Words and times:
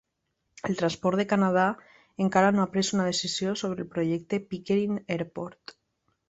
El 0.69 0.77
transport 0.77 1.19
de 1.19 1.25
Canadà 1.33 1.65
encara 2.25 2.49
no 2.55 2.63
ha 2.63 2.71
pres 2.77 2.89
una 2.97 3.05
decisió 3.09 3.53
sobre 3.63 3.87
el 3.87 3.93
projecte 3.93 4.41
Pickering 4.55 4.99
Airport. 5.19 5.77